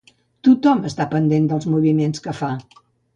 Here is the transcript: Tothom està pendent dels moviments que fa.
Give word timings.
Tothom 0.47 0.79
està 0.91 1.05
pendent 1.11 1.45
dels 1.51 1.67
moviments 1.75 2.25
que 2.27 2.35
fa. 2.43 2.51